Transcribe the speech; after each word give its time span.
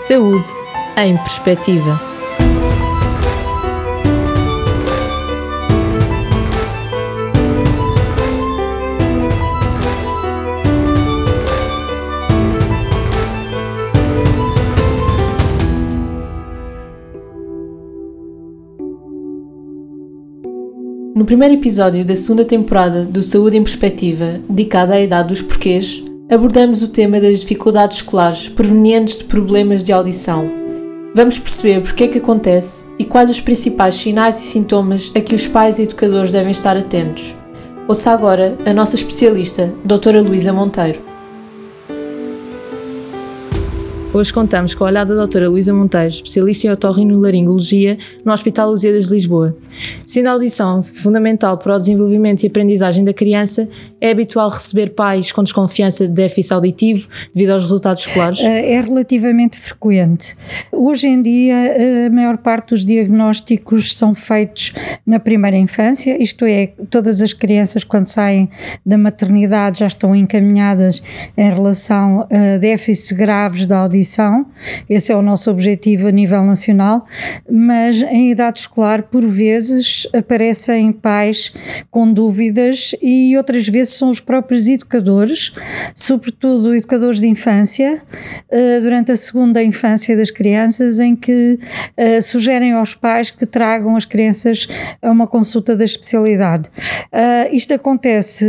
Saúde 0.00 0.48
em 0.96 1.14
Perspectiva. 1.14 2.00
No 21.14 21.26
primeiro 21.26 21.56
episódio 21.56 22.06
da 22.06 22.16
segunda 22.16 22.46
temporada 22.46 23.04
do 23.04 23.22
Saúde 23.22 23.58
em 23.58 23.62
Perspectiva, 23.62 24.40
dedicada 24.48 24.94
à 24.94 25.00
idade 25.02 25.28
dos 25.28 25.42
porquês, 25.42 26.02
abordamos 26.30 26.80
o 26.80 26.88
tema 26.88 27.20
das 27.20 27.40
dificuldades 27.40 27.98
escolares 27.98 28.48
provenientes 28.48 29.16
de 29.16 29.24
problemas 29.24 29.82
de 29.82 29.92
audição. 29.92 30.48
Vamos 31.12 31.40
perceber 31.40 31.80
porque 31.80 32.04
é 32.04 32.08
que 32.08 32.18
acontece 32.18 32.84
e 32.96 33.04
quais 33.04 33.28
os 33.28 33.40
principais 33.40 33.96
sinais 33.96 34.38
e 34.38 34.44
sintomas 34.44 35.10
a 35.16 35.20
que 35.20 35.34
os 35.34 35.48
pais 35.48 35.80
e 35.80 35.82
educadores 35.82 36.30
devem 36.30 36.52
estar 36.52 36.76
atentos. 36.76 37.34
Ouça 37.88 38.12
agora 38.12 38.56
a 38.64 38.72
nossa 38.72 38.94
especialista, 38.94 39.74
Doutora 39.84 40.22
Luísa 40.22 40.52
Monteiro. 40.52 41.09
Hoje 44.12 44.32
contamos 44.32 44.74
com 44.74 44.82
a 44.82 44.88
olhada 44.88 45.14
da 45.14 45.20
doutora 45.20 45.48
Luísa 45.48 45.72
Monteiro, 45.72 46.08
especialista 46.08 46.66
em 46.66 46.70
otorrinolaringologia 46.70 47.96
no 48.24 48.32
Hospital 48.32 48.70
Lusíadas 48.70 49.06
de 49.06 49.14
Lisboa. 49.14 49.56
Sendo 50.04 50.26
a 50.26 50.32
audição 50.32 50.82
fundamental 50.82 51.56
para 51.56 51.76
o 51.76 51.78
desenvolvimento 51.78 52.42
e 52.42 52.48
aprendizagem 52.48 53.04
da 53.04 53.14
criança, 53.14 53.68
é 54.00 54.10
habitual 54.10 54.50
receber 54.50 54.94
pais 54.94 55.30
com 55.30 55.44
desconfiança 55.44 56.08
de 56.08 56.12
déficit 56.12 56.52
auditivo 56.52 57.08
devido 57.32 57.50
aos 57.50 57.62
resultados 57.62 58.04
escolares? 58.04 58.40
Eh, 58.40 58.72
é 58.72 58.80
relativamente 58.80 59.56
frequente. 59.56 60.36
Hoje 60.72 61.06
em 61.06 61.22
dia, 61.22 61.54
eh, 61.54 62.06
a 62.06 62.10
maior 62.10 62.38
parte 62.38 62.70
dos 62.70 62.84
diagnósticos 62.84 63.94
são 63.94 64.12
feitos 64.12 64.72
na 65.06 65.20
primeira 65.20 65.56
infância, 65.56 66.20
isto 66.20 66.44
é, 66.44 66.72
todas 66.90 67.22
as 67.22 67.32
crianças, 67.32 67.84
quando 67.84 68.08
saem 68.08 68.50
da 68.84 68.98
maternidade, 68.98 69.78
já 69.78 69.86
estão 69.86 70.16
encaminhadas 70.16 71.00
em 71.36 71.48
relação 71.48 72.26
a 72.28 72.56
déficits 72.58 73.12
graves 73.12 73.68
da 73.68 73.78
audição 73.78 73.99
audição, 74.00 74.46
esse 74.88 75.12
é 75.12 75.16
o 75.16 75.22
nosso 75.22 75.50
objetivo 75.50 76.08
a 76.08 76.10
nível 76.10 76.42
nacional, 76.42 77.06
mas 77.48 78.00
em 78.02 78.30
idade 78.30 78.60
escolar, 78.60 79.04
por 79.04 79.26
vezes, 79.26 80.08
aparecem 80.12 80.92
pais 80.92 81.52
com 81.90 82.10
dúvidas 82.12 82.94
e 83.00 83.36
outras 83.36 83.68
vezes 83.68 83.94
são 83.94 84.10
os 84.10 84.20
próprios 84.20 84.68
educadores, 84.68 85.52
sobretudo 85.94 86.74
educadores 86.74 87.20
de 87.20 87.28
infância, 87.28 88.02
eh, 88.50 88.80
durante 88.80 89.12
a 89.12 89.16
segunda 89.16 89.62
infância 89.62 90.16
das 90.16 90.30
crianças, 90.30 90.98
em 90.98 91.14
que 91.14 91.58
eh, 91.96 92.20
sugerem 92.20 92.72
aos 92.72 92.94
pais 92.94 93.30
que 93.30 93.44
tragam 93.44 93.96
as 93.96 94.04
crianças 94.04 94.66
a 95.02 95.10
uma 95.10 95.26
consulta 95.26 95.76
da 95.76 95.84
especialidade. 95.84 96.70
Eh, 97.12 97.50
isto 97.54 97.74
acontece 97.74 98.40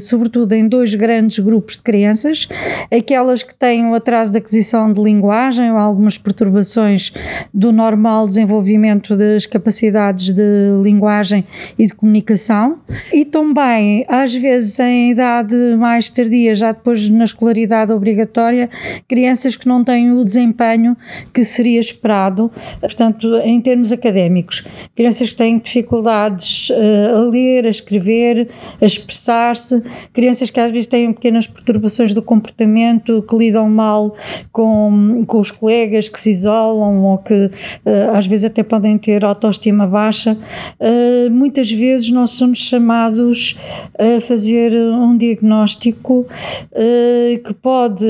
sobretudo 0.00 0.52
em 0.52 0.68
dois 0.68 0.94
grandes 0.94 1.38
grupos 1.38 1.76
de 1.76 1.82
crianças, 1.82 2.48
aquelas 2.90 3.42
que 3.42 3.54
têm 3.54 3.86
o 3.86 3.94
atraso 3.94 4.32
de 4.32 4.38
aquisição 4.38 4.65
aquisição 4.66 4.92
de 4.92 5.00
linguagem 5.00 5.70
ou 5.70 5.78
algumas 5.78 6.18
perturbações 6.18 7.12
do 7.54 7.72
normal 7.72 8.26
desenvolvimento 8.26 9.16
das 9.16 9.46
capacidades 9.46 10.32
de 10.32 10.82
linguagem 10.82 11.44
e 11.78 11.86
de 11.86 11.94
comunicação. 11.94 12.78
E 13.12 13.24
também, 13.24 14.04
às 14.08 14.34
vezes, 14.34 14.78
em 14.80 15.12
idade 15.12 15.54
mais 15.78 16.10
tardia, 16.10 16.54
já 16.54 16.72
depois 16.72 17.08
na 17.08 17.24
escolaridade 17.24 17.92
obrigatória, 17.92 18.68
crianças 19.08 19.54
que 19.54 19.68
não 19.68 19.84
têm 19.84 20.12
o 20.12 20.24
desempenho 20.24 20.96
que 21.32 21.44
seria 21.44 21.78
esperado, 21.78 22.50
portanto, 22.80 23.36
em 23.44 23.60
termos 23.60 23.92
académicos. 23.92 24.66
Crianças 24.94 25.30
que 25.30 25.36
têm 25.36 25.58
dificuldades 25.58 26.70
uh, 26.70 27.16
a 27.16 27.30
ler, 27.30 27.66
a 27.66 27.70
escrever, 27.70 28.48
a 28.80 28.84
expressar-se, 28.84 29.82
crianças 30.12 30.50
que 30.50 30.58
às 30.58 30.70
vezes 30.72 30.86
têm 30.86 31.12
pequenas 31.12 31.46
perturbações 31.46 32.12
do 32.12 32.22
comportamento, 32.22 33.22
que 33.28 33.36
lidam 33.36 33.68
mal 33.68 34.16
com, 34.56 35.22
com 35.26 35.38
os 35.38 35.50
colegas 35.50 36.08
que 36.08 36.18
se 36.18 36.30
isolam 36.30 37.04
ou 37.04 37.18
que 37.18 37.34
uh, 37.34 38.16
às 38.16 38.26
vezes 38.26 38.46
até 38.46 38.62
podem 38.62 38.96
ter 38.96 39.22
autoestima 39.22 39.86
baixa, 39.86 40.32
uh, 40.32 41.30
muitas 41.30 41.70
vezes 41.70 42.10
nós 42.10 42.30
somos 42.30 42.60
chamados 42.60 43.58
a 43.98 44.18
fazer 44.22 44.72
um 44.72 45.14
diagnóstico 45.14 46.20
uh, 46.20 47.38
que 47.44 47.52
pode 47.52 48.06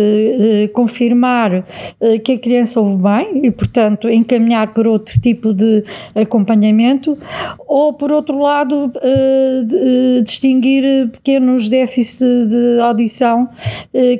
confirmar 0.72 1.64
que 2.22 2.32
a 2.32 2.38
criança 2.38 2.80
ouve 2.80 3.02
bem 3.02 3.46
e, 3.46 3.50
portanto, 3.50 4.08
encaminhar 4.08 4.72
para 4.72 4.88
outro 4.88 5.18
tipo 5.20 5.52
de 5.52 5.82
acompanhamento, 6.14 7.18
ou, 7.66 7.92
por 7.92 8.12
outro 8.12 8.38
lado, 8.38 8.92
distinguir 10.22 11.08
pequenos 11.10 11.68
déficits 11.68 12.18
de, 12.18 12.46
de 12.46 12.80
audição 12.80 13.48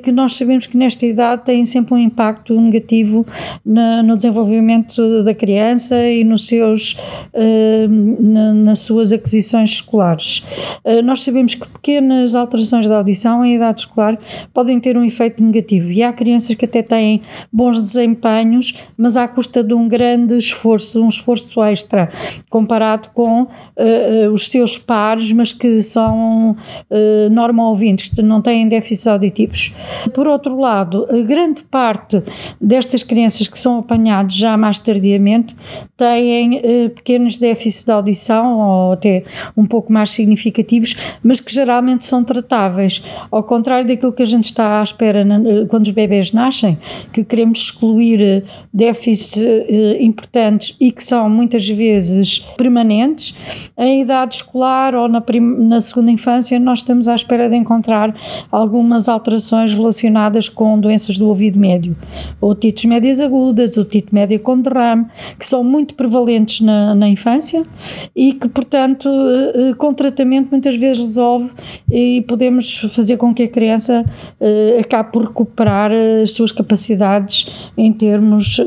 que 0.03 0.11
nós 0.11 0.37
sabemos 0.37 0.67
que 0.67 0.77
nesta 0.77 1.05
idade 1.05 1.45
têm 1.45 1.67
sempre 1.67 1.95
um 1.95 1.99
impacto 1.99 2.16
negativo 2.61 3.27
na, 3.65 4.03
no 4.03 4.17
desenvolvimento 4.17 5.25
da 5.25 5.35
criança 5.35 5.97
e 6.09 6.25
nos 6.25 6.47
seus, 6.47 6.93
uh, 7.35 7.89
na, 8.21 8.55
nas 8.55 8.81
suas 8.81 9.13
aquisições 9.13 9.71
escolares. 9.71 10.45
Uh, 10.85 11.03
nós 11.03 11.23
sabemos 11.23 11.55
que 11.55 11.69
pequenas 11.69 12.35
alterações 12.35 12.89
da 12.89 12.99
audição 12.99 13.45
em 13.45 13.57
idade 13.57 13.81
escolar 13.81 14.19
podem 14.53 14.79
ter 14.79 14.97
um 14.97 15.05
efeito 15.05 15.43
negativo 15.43 15.91
e 15.91 16.03
há 16.03 16.13
crianças 16.13 16.55
que 16.55 16.65
até 16.65 16.83
têm 16.83 17.23
bons 17.53 17.81
desempenhos, 17.81 18.75
mas 18.97 19.17
à 19.17 19.27
custa 19.27 19.63
de 19.63 19.75
um 19.75 19.89
grande 19.89 20.37
esforço, 20.37 21.03
um 21.03 21.09
esforço 21.09 21.63
extra, 21.63 22.09
comparado 22.49 23.09
com 23.11 23.43
uh, 23.43 24.33
os 24.33 24.49
seus 24.49 24.79
pares, 24.79 25.33
mas 25.33 25.53
que 25.53 25.83
são 25.83 26.57
normal 27.31 27.71
ouvintes, 27.71 28.09
que 28.09 28.23
não 28.23 28.41
têm 28.41 28.69
déficits 28.69 29.07
auditivos. 29.07 29.75
Por 30.15 30.27
outro 30.27 30.59
lado, 30.59 31.07
grande 31.27 31.63
parte 31.65 32.06
destas 32.61 33.03
crianças 33.03 33.49
que 33.49 33.59
são 33.59 33.79
apanhadas 33.79 34.35
já 34.35 34.57
mais 34.57 34.79
tardiamente 34.79 35.57
têm 35.97 36.59
eh, 36.59 36.89
pequenos 36.89 37.39
déficits 37.39 37.85
de 37.85 37.93
audição 37.93 38.59
ou 38.59 38.93
até 38.93 39.25
um 39.57 39.67
pouco 39.67 39.93
mais 39.93 40.11
significativos, 40.11 40.97
mas 41.23 41.41
que 41.41 41.53
geralmente 41.53 42.05
são 42.05 42.23
tratáveis. 42.23 43.03
Ao 43.31 43.43
contrário 43.43 43.87
daquilo 43.87 44.13
que 44.13 44.23
a 44.23 44.27
gente 44.27 44.45
está 44.45 44.81
à 44.81 44.83
espera 44.83 45.25
na, 45.25 45.37
eh, 45.37 45.67
quando 45.69 45.87
os 45.87 45.93
bebés 45.93 46.33
nascem, 46.33 46.79
que 47.13 47.25
queremos 47.25 47.59
excluir 47.59 48.21
eh, 48.21 48.43
déficits 48.73 49.39
eh, 49.39 49.99
importantes 50.01 50.77
e 50.81 50.93
que 50.93 51.03
são 51.03 51.29
muitas 51.29 51.69
vezes 51.69 52.41
permanentes, 52.57 53.37
em 53.79 54.03
idade 54.03 54.37
escolar 54.37 54.95
ou 54.95 55.09
na, 55.09 55.23
na 55.59 55.81
segunda 55.81 56.11
infância, 56.11 56.59
nós 56.59 56.81
estamos 56.81 57.09
à 57.09 57.15
espera 57.15 57.49
de 57.49 57.57
encontrar 57.57 58.15
algumas 58.51 59.09
alterações 59.09 59.73
relacionadas 59.75 60.49
com 60.49 60.79
doenças 60.79 61.19
do 61.19 61.29
ouvido 61.29 61.59
médio 61.59 61.96
otites 62.41 62.85
médias 62.85 63.21
agudas, 63.21 63.77
otite 63.77 64.15
média 64.15 64.39
com 64.39 64.61
derrame, 64.61 65.07
que 65.39 65.47
são 65.47 65.63
muito 65.63 65.95
prevalentes 65.95 66.61
na, 66.61 66.95
na 66.95 67.09
infância 67.09 67.65
e 68.15 68.33
que, 68.33 68.49
portanto, 68.49 69.09
eh, 69.09 69.71
eh, 69.71 69.75
com 69.75 69.93
tratamento 69.93 70.51
muitas 70.51 70.77
vezes 70.77 70.99
resolve 70.99 71.51
e 71.91 72.25
podemos 72.29 72.79
fazer 72.95 73.17
com 73.17 73.35
que 73.35 73.45
a 73.45 73.49
criança 73.49 74.05
eh, 74.41 74.79
acabe 74.81 75.13
por 75.13 75.25
recuperar 75.25 75.91
as 76.23 76.33
suas 76.33 76.53
capacidades 76.53 77.49
em 77.77 77.93
termos 77.93 78.61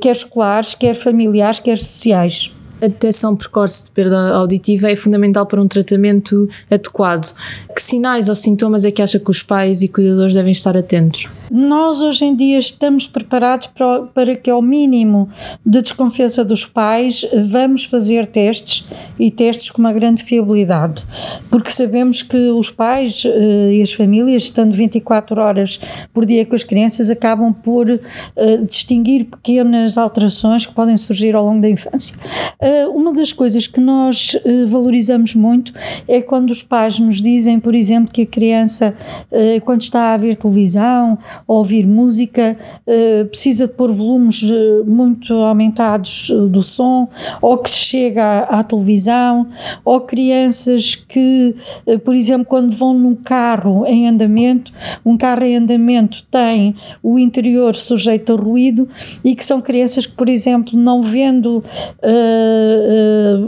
quer 0.00 0.12
escolares, 0.12 0.74
quer 0.74 0.94
familiares, 0.94 1.58
quer 1.60 1.78
sociais. 1.78 2.52
A 2.82 2.88
detecção 2.88 3.34
precoce 3.34 3.86
de 3.86 3.92
perda 3.92 4.34
auditiva 4.34 4.90
é 4.90 4.96
fundamental 4.96 5.46
para 5.46 5.60
um 5.60 5.66
tratamento 5.66 6.48
adequado. 6.70 7.34
Que 7.74 7.80
sinais 7.80 8.28
ou 8.28 8.36
sintomas 8.36 8.84
é 8.84 8.90
que 8.90 9.00
acha 9.00 9.18
que 9.18 9.30
os 9.30 9.42
pais 9.42 9.82
e 9.82 9.88
cuidadores 9.88 10.34
devem 10.34 10.52
estar 10.52 10.76
atentos? 10.76 11.28
Nós 11.56 12.00
hoje 12.00 12.24
em 12.24 12.34
dia 12.34 12.58
estamos 12.58 13.06
preparados 13.06 13.68
para, 13.68 14.02
para 14.06 14.34
que, 14.34 14.50
ao 14.50 14.60
mínimo 14.60 15.28
de 15.64 15.80
desconfiança 15.82 16.44
dos 16.44 16.66
pais, 16.66 17.24
vamos 17.48 17.84
fazer 17.84 18.26
testes 18.26 18.84
e 19.20 19.30
testes 19.30 19.70
com 19.70 19.78
uma 19.78 19.92
grande 19.92 20.24
fiabilidade, 20.24 21.04
porque 21.48 21.70
sabemos 21.70 22.22
que 22.22 22.36
os 22.50 22.72
pais 22.72 23.24
uh, 23.24 23.70
e 23.70 23.80
as 23.80 23.92
famílias, 23.92 24.42
estando 24.42 24.74
24 24.74 25.40
horas 25.40 25.80
por 26.12 26.26
dia 26.26 26.44
com 26.44 26.56
as 26.56 26.64
crianças, 26.64 27.08
acabam 27.08 27.52
por 27.52 27.88
uh, 27.88 28.00
distinguir 28.68 29.26
pequenas 29.26 29.96
alterações 29.96 30.66
que 30.66 30.74
podem 30.74 30.98
surgir 30.98 31.36
ao 31.36 31.44
longo 31.44 31.62
da 31.62 31.68
infância. 31.68 32.16
Uh, 32.60 32.90
uma 32.90 33.12
das 33.12 33.32
coisas 33.32 33.68
que 33.68 33.78
nós 33.78 34.36
valorizamos 34.66 35.36
muito 35.36 35.72
é 36.08 36.20
quando 36.20 36.50
os 36.50 36.64
pais 36.64 36.98
nos 36.98 37.22
dizem, 37.22 37.60
por 37.60 37.76
exemplo, 37.76 38.12
que 38.12 38.22
a 38.22 38.26
criança, 38.26 38.92
quando 39.64 39.82
está 39.82 40.14
a 40.14 40.16
ver 40.16 40.34
televisão 40.34 41.16
ouvir 41.46 41.86
música, 41.86 42.56
uh, 42.86 43.26
precisa 43.26 43.66
de 43.66 43.74
pôr 43.74 43.92
volumes 43.92 44.42
uh, 44.42 44.84
muito 44.86 45.34
aumentados 45.34 46.30
do 46.50 46.62
som, 46.62 47.08
ou 47.40 47.58
que 47.58 47.70
chega 47.70 48.40
à, 48.40 48.62
televisão, 48.62 49.48
ou 49.84 50.00
crianças 50.00 50.94
que, 50.94 51.54
por 52.04 52.14
exemplo, 52.14 52.46
quando 52.46 52.74
vão 52.74 52.94
num 52.94 53.14
carro 53.14 53.86
em 53.86 54.08
andamento, 54.08 54.72
um 55.04 55.16
carro 55.16 55.44
em 55.44 55.56
andamento 55.56 56.24
tem 56.30 56.74
o 57.02 57.18
interior 57.18 57.76
sujeito 57.76 58.32
a 58.32 58.36
ruído 58.36 58.88
e 59.24 59.34
que 59.34 59.44
são 59.44 59.60
crianças 59.60 60.06
que, 60.06 60.14
por 60.14 60.28
exemplo, 60.28 60.78
não 60.78 61.02
vendo 61.02 61.62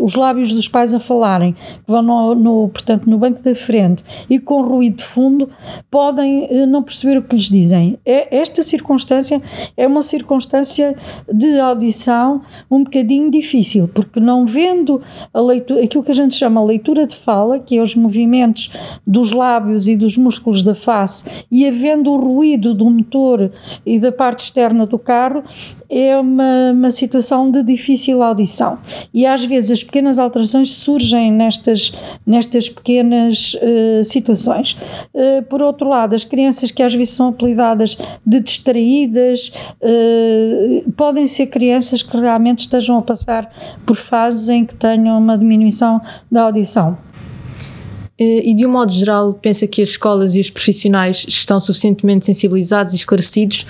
os 0.02 0.14
lábios 0.14 0.52
dos 0.52 0.68
pais 0.68 0.94
a 0.94 1.00
falarem, 1.00 1.54
vão 1.86 2.02
no, 2.02 2.34
no, 2.34 2.68
portanto, 2.68 3.08
no 3.08 3.18
banco 3.18 3.42
da 3.42 3.54
frente 3.54 4.04
e 4.28 4.38
com 4.38 4.62
ruído 4.62 4.96
de 4.96 5.04
fundo, 5.04 5.48
podem 5.90 6.44
uh, 6.44 6.66
não 6.66 6.82
perceber 6.82 7.18
o 7.18 7.22
que 7.22 7.34
lhes 7.34 7.44
dizem. 7.44 7.75
É, 8.04 8.36
esta 8.36 8.62
circunstância 8.62 9.40
é 9.76 9.86
uma 9.86 10.02
circunstância 10.02 10.96
de 11.32 11.58
audição 11.58 12.42
um 12.70 12.84
bocadinho 12.84 13.30
difícil, 13.30 13.88
porque 13.88 14.20
não 14.20 14.46
vendo 14.46 15.00
a 15.32 15.40
leitura, 15.40 15.82
aquilo 15.84 16.02
que 16.02 16.10
a 16.10 16.14
gente 16.14 16.34
chama 16.34 16.62
leitura 16.62 17.06
de 17.06 17.14
fala, 17.14 17.58
que 17.58 17.76
é 17.76 17.82
os 17.82 17.94
movimentos 17.94 18.72
dos 19.06 19.32
lábios 19.32 19.88
e 19.88 19.96
dos 19.96 20.16
músculos 20.16 20.62
da 20.62 20.74
face, 20.74 21.28
e 21.50 21.66
havendo 21.66 22.12
o 22.12 22.16
ruído 22.16 22.74
do 22.74 22.88
motor 22.88 23.50
e 23.84 23.98
da 23.98 24.12
parte 24.12 24.44
externa 24.44 24.86
do 24.86 24.98
carro, 24.98 25.42
é 25.88 26.16
uma, 26.18 26.72
uma 26.72 26.90
situação 26.90 27.50
de 27.50 27.62
difícil 27.62 28.22
audição. 28.22 28.78
E 29.12 29.26
às 29.26 29.44
vezes 29.44 29.70
as 29.70 29.84
pequenas 29.84 30.18
alterações 30.18 30.74
surgem 30.74 31.32
nestas, 31.32 31.92
nestas 32.26 32.68
pequenas 32.68 33.54
uh, 33.54 34.04
situações. 34.04 34.76
Uh, 35.14 35.42
por 35.48 35.62
outro 35.62 35.88
lado, 35.88 36.14
as 36.14 36.24
crianças 36.24 36.70
que 36.70 36.82
às 36.82 36.94
vezes 36.94 37.14
são 37.14 37.28
apelidadas 37.28 37.96
de 38.24 38.40
distraídas 38.40 39.52
uh, 39.80 40.92
podem 40.92 41.26
ser 41.26 41.46
crianças 41.46 42.02
que 42.02 42.16
realmente 42.16 42.60
estejam 42.60 42.98
a 42.98 43.02
passar 43.02 43.50
por 43.84 43.96
fases 43.96 44.48
em 44.48 44.64
que 44.64 44.74
tenham 44.74 45.18
uma 45.18 45.36
diminuição 45.38 46.00
da 46.30 46.42
audição. 46.42 46.96
E 48.18 48.54
de 48.54 48.64
um 48.64 48.70
modo 48.70 48.90
geral, 48.92 49.34
pensa 49.34 49.66
que 49.66 49.82
as 49.82 49.90
escolas 49.90 50.34
e 50.34 50.40
os 50.40 50.48
profissionais 50.48 51.26
estão 51.28 51.60
suficientemente 51.60 52.24
sensibilizados 52.24 52.94
e 52.94 52.96
esclarecidos 52.96 53.66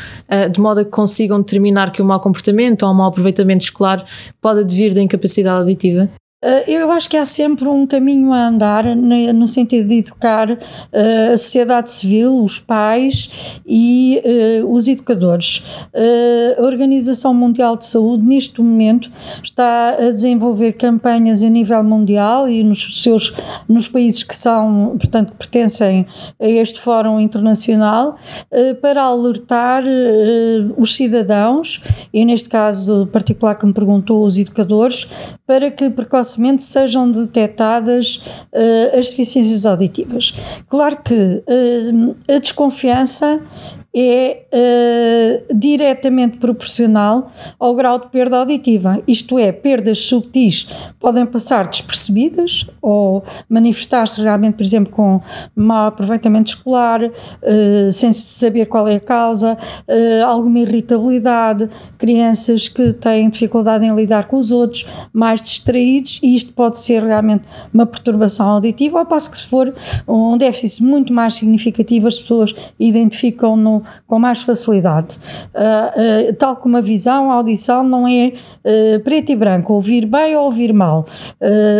de 0.52 0.60
modo 0.60 0.80
a 0.80 0.84
que 0.84 0.90
consigam 0.90 1.40
determinar 1.40 1.90
que 1.90 2.00
o 2.00 2.04
mau 2.04 2.20
comportamento 2.20 2.84
ou 2.84 2.92
o 2.92 2.94
mau 2.94 3.08
aproveitamento 3.08 3.64
escolar 3.64 4.06
pode 4.40 4.60
advir 4.60 4.94
da 4.94 5.02
incapacidade 5.02 5.58
auditiva? 5.58 6.08
Eh, 6.44 6.64
eu 6.70 6.90
acho 6.90 7.08
que 7.08 7.16
há 7.16 7.24
sempre 7.24 7.66
um 7.66 7.86
caminho 7.86 8.30
a 8.30 8.48
andar 8.48 8.84
no 8.94 9.48
sentido 9.48 9.88
de 9.88 9.96
educar 9.96 10.58
eh, 10.92 11.30
a 11.32 11.36
sociedade 11.36 11.90
civil, 11.90 12.44
os 12.44 12.58
pais 12.58 13.58
e 13.66 14.20
eh, 14.22 14.62
os 14.64 14.86
educadores. 14.86 15.64
A 16.58 16.62
Organização 16.62 17.32
Mundial 17.32 17.76
de 17.76 17.86
Saúde, 17.86 18.24
neste 18.24 18.60
momento, 18.60 19.10
está 19.42 19.96
a 19.98 20.10
desenvolver 20.10 20.72
campanhas 20.72 21.42
a 21.42 21.48
nível 21.48 21.82
mundial 21.82 22.48
e 22.48 22.62
nos 22.62 23.02
seus 23.02 23.34
nos 23.68 23.88
países 23.88 24.22
que 24.22 24.36
são, 24.36 24.96
portanto, 24.98 25.32
que 25.32 25.38
pertencem 25.38 26.06
a 26.40 26.46
este 26.46 26.80
fórum 26.80 27.18
internacional, 27.18 28.16
para 28.80 29.02
alertar 29.02 29.82
os 30.76 30.94
cidadãos, 30.94 31.82
e 32.12 32.24
neste 32.24 32.48
caso 32.48 33.08
particular 33.12 33.54
que 33.54 33.66
me 33.66 33.72
perguntou, 33.72 34.24
os 34.24 34.38
educadores, 34.38 35.08
para 35.46 35.70
que 35.70 35.88
precocemente 35.90 36.26
precocemente 36.36 36.62
sejam 36.62 37.10
detectadas 37.10 38.16
uh, 38.52 38.98
as 38.98 39.10
deficiências 39.10 39.64
auditivas. 39.64 40.34
Claro 40.68 40.98
que 41.02 41.14
uh, 41.14 42.16
a 42.28 42.38
desconfiança 42.38 43.40
é 43.98 44.42
uh, 44.52 45.56
diretamente 45.56 46.36
proporcional 46.36 47.32
ao 47.58 47.74
grau 47.74 47.98
de 47.98 48.08
perda 48.08 48.36
auditiva, 48.36 49.02
isto 49.08 49.38
é, 49.38 49.50
perdas 49.50 50.00
subtis 50.00 50.68
podem 51.00 51.24
passar 51.24 51.66
despercebidas 51.66 52.66
ou 52.82 53.24
manifestar-se 53.48 54.20
realmente, 54.20 54.56
por 54.56 54.62
exemplo, 54.62 54.92
com 54.92 55.22
mau 55.54 55.86
aproveitamento 55.86 56.50
escolar, 56.50 57.02
uh, 57.04 57.90
sem 57.90 58.12
saber 58.12 58.66
qual 58.66 58.86
é 58.86 58.96
a 58.96 59.00
causa, 59.00 59.56
uh, 59.88 60.26
alguma 60.26 60.58
irritabilidade, 60.58 61.70
crianças 61.96 62.68
que 62.68 62.92
têm 62.92 63.30
dificuldade 63.30 63.86
em 63.86 63.94
lidar 63.94 64.28
com 64.28 64.36
os 64.36 64.50
outros, 64.50 64.86
mais 65.10 65.40
distraídos, 65.40 66.20
e 66.22 66.36
isto 66.36 66.52
pode 66.52 66.78
ser 66.78 67.02
realmente 67.02 67.44
uma 67.72 67.86
perturbação 67.86 68.46
auditiva, 68.46 68.98
ao 68.98 69.06
passo 69.06 69.30
que 69.30 69.38
se 69.38 69.46
for 69.46 69.74
um 70.06 70.36
déficit 70.36 70.82
muito 70.82 71.14
mais 71.14 71.34
significativo, 71.34 72.08
as 72.08 72.18
pessoas 72.18 72.54
identificam 72.78 73.56
no 73.56 73.85
com 74.06 74.18
mais 74.18 74.42
facilidade. 74.42 75.16
Uh, 75.54 76.30
uh, 76.30 76.34
tal 76.34 76.56
como 76.56 76.76
a 76.76 76.80
visão, 76.80 77.30
a 77.30 77.34
audição 77.34 77.82
não 77.82 78.06
é 78.06 78.32
uh, 78.64 79.00
preto 79.00 79.32
e 79.32 79.36
branco, 79.36 79.72
ouvir 79.72 80.06
bem 80.06 80.36
ou 80.36 80.44
ouvir 80.44 80.72
mal. 80.72 81.06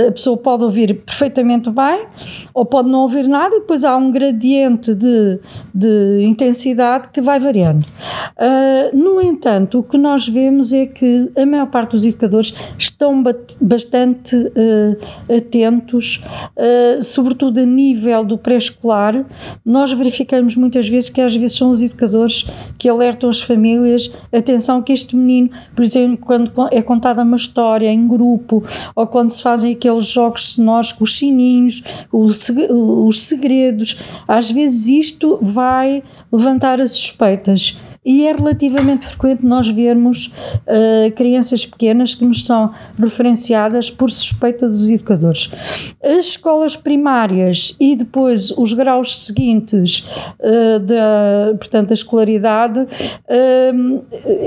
a 0.09 0.13
pessoa 0.13 0.37
pode 0.37 0.65
ouvir 0.65 0.95
perfeitamente 1.05 1.71
bem 1.71 2.07
ou 2.53 2.65
pode 2.65 2.89
não 2.89 3.01
ouvir 3.01 3.27
nada 3.29 3.55
e 3.57 3.61
depois 3.61 3.85
há 3.85 3.97
um 3.97 4.11
gradiente 4.11 4.95
de, 4.95 5.39
de 5.75 6.25
intensidade 6.25 7.09
que 7.13 7.21
vai 7.21 7.39
variando. 7.39 7.85
no 8.93 9.21
entanto, 9.21 9.79
o 9.79 9.83
que 9.83 9.99
nós 9.99 10.29
vemos 10.29 10.73
é 10.73 10.87
que 10.87 11.31
a 11.37 11.47
maior 11.47 11.67
parte 11.67 11.93
dos 11.93 12.05
educadores 12.05 12.55
estão 12.97 13.23
bastante 13.61 14.35
atentos, 15.37 16.25
sobretudo 17.03 17.61
a 17.61 17.67
nível 17.67 18.25
do 18.25 18.39
pré-escolar. 18.39 19.25
Nós 19.65 19.93
verificamos 19.93 20.57
muitas 20.57 20.89
vezes 20.89 21.11
que 21.11 21.21
às 21.21 21.37
vezes 21.37 21.57
são 21.57 21.71
os 21.71 21.83
educadores 21.83 22.07
educadores 22.07 22.47
que 22.79 22.89
alertam 22.89 23.29
as 23.29 23.41
famílias, 23.41 24.13
atenção 24.33 24.83
que 24.83 24.93
este 24.93 25.17
menino, 25.17 25.51
por 25.75 25.83
exemplo, 25.83 26.19
quando 26.25 26.53
é 26.71 26.81
contada 26.81 27.23
uma 27.23 27.37
história 27.37 27.91
em 27.91 28.07
grupo, 28.07 28.65
ou 28.95 29.07
quando 29.07 29.31
se 29.31 29.43
fazem 29.43 29.73
aqueles 29.73 30.07
jogos 30.07 30.55
sonoros 30.55 30.93
com 30.93 31.05
os 31.05 31.19
sininhos, 31.19 31.83
os 32.13 33.21
segredos, 33.21 34.01
às 34.27 34.51
vezes 34.51 34.87
isto 34.87 35.39
vai 35.43 36.03
levantar 36.33 36.81
as 36.81 36.93
suspeitas 36.93 37.79
e 38.07 38.25
é 38.25 38.33
relativamente 38.33 39.05
frequente 39.05 39.45
nós 39.45 39.69
vermos 39.69 40.29
uh, 40.29 41.11
crianças 41.17 41.67
pequenas 41.67 42.15
que 42.15 42.25
nos 42.25 42.47
são 42.47 42.73
referenciadas 42.97 43.91
por 43.91 44.13
suspeita 44.13 44.69
dos 44.69 44.89
educadores. 44.89 45.51
As 46.01 46.27
escolas 46.27 46.77
primárias 46.77 47.75
e 47.81 47.97
depois 47.97 48.53
os 48.53 48.73
graus 48.73 49.25
seguintes 49.25 50.07
uh, 50.39 50.79
da, 50.79 51.57
portanto, 51.59 51.89
da 51.89 51.95
escolaridade, 51.95 52.79
uh, 52.79 54.05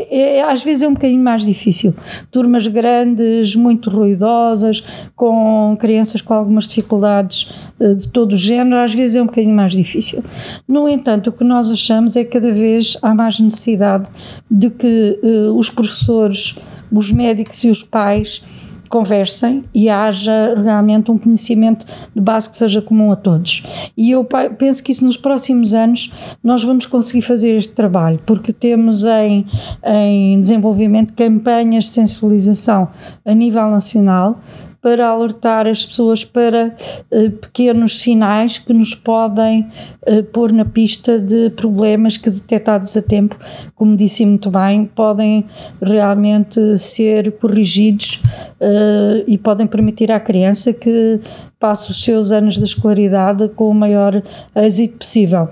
é, 0.10 0.42
às 0.42 0.64
vezes 0.64 0.84
é 0.84 0.88
um 0.88 0.94
bocadinho 0.94 1.22
mais 1.22 1.44
difícil. 1.44 1.94
Turmas 2.32 2.66
grandes, 2.66 3.58
muito 3.58 3.90
ruidosas, 3.90 4.82
com 5.18 5.76
crianças 5.78 6.22
com 6.22 6.34
algumas 6.34 6.66
dificuldades 6.66 7.51
de 7.98 8.08
todo 8.10 8.34
o 8.34 8.38
género, 8.38 8.78
às 8.78 8.94
vezes 8.94 9.18
é 9.18 9.22
um 9.22 9.25
bocadinho 9.25 9.56
mais 9.56 9.74
difícil. 9.74 10.24
No 10.68 10.88
entanto, 10.88 11.30
o 11.30 11.34
que 11.34 11.44
nós 11.44 11.72
achamos 11.72 12.16
é 12.16 12.24
que 12.24 12.32
cada 12.32 12.54
vez 12.54 12.98
há 13.01 13.13
mais 13.13 13.39
necessidade 13.50 14.08
de 14.50 14.70
que 14.70 15.20
uh, 15.22 15.58
os 15.58 15.70
professores, 15.70 16.58
os 16.91 17.12
médicos 17.12 17.63
e 17.63 17.70
os 17.70 17.84
pais 17.84 18.41
conversem 18.89 19.63
e 19.74 19.88
haja 19.88 20.56
realmente 20.62 21.12
um 21.12 21.18
conhecimento 21.18 21.86
de 22.13 22.20
base 22.20 22.50
que 22.50 22.58
seja 22.58 22.82
comum 22.82 23.12
a 23.12 23.15
todos. 23.15 23.91
E 23.96 24.12
eu 24.12 24.27
penso 24.58 24.84
que 24.84 24.91
isso 24.91 25.06
nos 25.06 25.15
próximos 25.15 25.74
anos 25.74 26.12
nós 26.44 26.63
vamos 26.63 26.86
conseguir 26.88 27.22
fazer 27.22 27.56
este 27.56 27.72
trabalho, 27.72 28.20
porque 28.25 28.51
temos 28.51 29.06
em, 29.06 29.46
em 29.86 30.39
desenvolvimento 30.39 31.13
campanhas 31.13 31.86
de 31.86 31.91
sensibilização 31.91 32.89
a 33.24 33.34
nível 33.34 33.70
nacional 33.70 34.41
para 34.81 35.07
alertar 35.07 35.67
as 35.67 35.86
pessoas 35.86 36.24
para 36.24 36.75
uh, 37.12 37.31
pequenos 37.31 38.01
sinais 38.01 38.57
que 38.57 38.74
nos 38.74 38.95
podem 38.95 39.67
uh, 40.07 40.24
pôr 40.31 40.51
na 40.53 40.63
pista 40.63 41.19
de 41.19 41.50
problemas 41.50 42.17
que, 42.17 42.29
detectados 42.29 42.95
a 42.95 43.01
tempo, 43.01 43.38
como 43.75 43.95
disse 43.95 44.25
muito 44.25 44.50
bem, 44.50 44.86
podem 44.86 45.45
realmente 45.81 46.77
ser 46.77 47.31
corrigidos 47.33 48.21
uh, 48.62 49.24
e 49.27 49.38
podem 49.38 49.67
permitir 49.67 50.12
à 50.12 50.19
criança 50.19 50.71
que 50.71 51.19
passe 51.59 51.91
os 51.91 52.03
seus 52.03 52.31
anos 52.31 52.57
de 52.57 52.63
escolaridade 52.63 53.50
com 53.50 53.69
o 53.69 53.74
maior 53.74 54.24
êxito 54.55 55.00
possível. 55.00 55.50